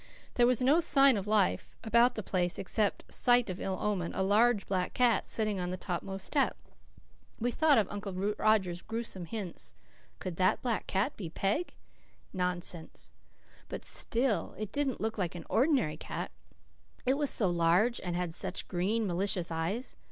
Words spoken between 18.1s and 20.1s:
had such green, malicious eyes!